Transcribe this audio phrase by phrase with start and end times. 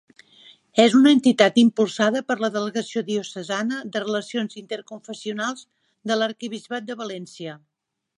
[0.83, 5.63] És una entitat impulsada per la delegació diocesana de Relacions Interconfessionals
[6.13, 7.55] de l'Arquebisbat de València.